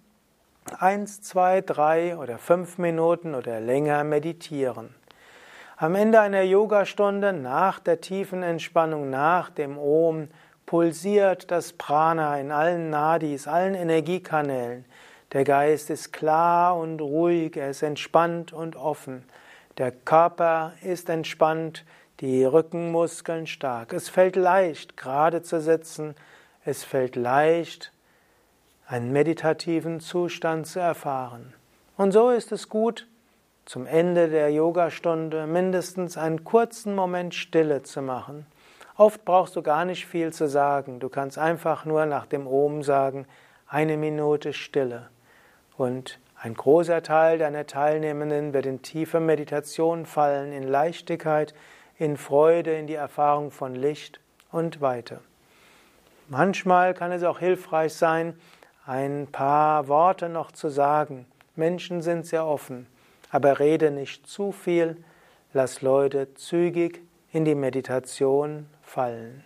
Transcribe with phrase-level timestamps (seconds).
[0.78, 4.94] eins, zwei, drei oder fünf Minuten oder länger meditieren.
[5.76, 10.28] Am Ende einer Yogastunde, nach der tiefen Entspannung, nach dem Om,
[10.66, 14.84] pulsiert das Prana in allen Nadis, allen Energiekanälen.
[15.32, 19.24] Der Geist ist klar und ruhig, er ist entspannt und offen.
[19.78, 21.84] Der Körper ist entspannt,
[22.20, 23.92] die Rückenmuskeln stark.
[23.92, 26.14] Es fällt leicht, gerade zu sitzen.
[26.64, 27.92] Es fällt leicht,
[28.86, 31.54] einen meditativen Zustand zu erfahren.
[31.96, 33.06] Und so ist es gut,
[33.64, 38.46] zum Ende der Yogastunde mindestens einen kurzen Moment Stille zu machen.
[38.96, 41.00] Oft brauchst du gar nicht viel zu sagen.
[41.00, 43.26] Du kannst einfach nur nach dem Om sagen,
[43.66, 45.08] eine Minute Stille.
[45.76, 51.54] Und ein großer Teil deiner Teilnehmenden wird in tiefe Meditation fallen, in Leichtigkeit,
[51.96, 54.20] in Freude, in die Erfahrung von Licht
[54.52, 55.20] und weiter.
[56.28, 58.38] Manchmal kann es auch hilfreich sein,
[58.86, 61.26] ein paar Worte noch zu sagen.
[61.56, 62.86] Menschen sind sehr offen,
[63.30, 64.96] aber rede nicht zu viel,
[65.52, 67.02] lass Leute zügig
[67.32, 69.44] in die Meditation fallen.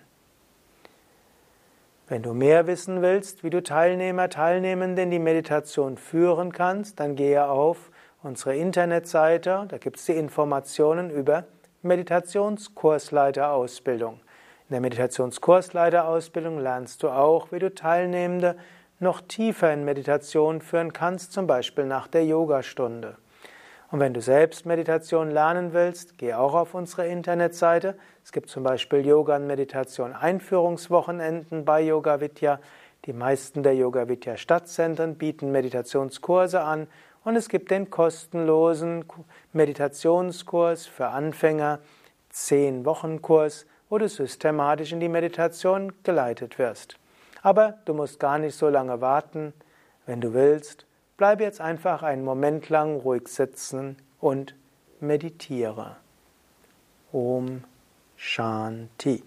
[2.08, 7.16] Wenn du mehr wissen willst, wie du Teilnehmer, Teilnehmende in die Meditation führen kannst, dann
[7.16, 7.90] gehe auf
[8.22, 11.44] unsere Internetseite, da gibt es die Informationen über
[11.82, 14.14] Meditationskursleiterausbildung.
[14.14, 18.56] In der Meditationskursleiterausbildung lernst du auch, wie du Teilnehmende
[19.00, 23.16] noch tiefer in Meditation führen kannst, zum Beispiel nach der Yogastunde.
[23.90, 27.96] Und wenn du selbst Meditation lernen willst, geh auch auf unsere Internetseite.
[28.22, 32.60] Es gibt zum Beispiel Yoga und Meditation Einführungswochenenden bei Yoga Vidya.
[33.06, 36.86] Die meisten der Yoga Vidya Stadtzentren bieten Meditationskurse an
[37.24, 39.06] und es gibt den kostenlosen
[39.52, 41.78] Meditationskurs für Anfänger,
[42.30, 46.98] 10 Wochen Kurs, wo du systematisch in die Meditation geleitet wirst.
[47.48, 49.54] Aber du musst gar nicht so lange warten.
[50.04, 50.84] Wenn du willst,
[51.16, 54.54] bleib jetzt einfach einen Moment lang ruhig sitzen und
[55.00, 55.96] meditiere.
[57.10, 57.64] Om
[58.16, 59.22] Shanti.